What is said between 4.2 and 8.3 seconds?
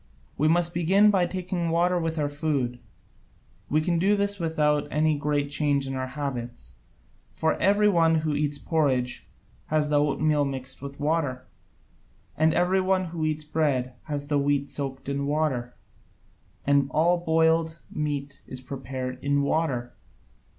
without any great change in our habits. For every one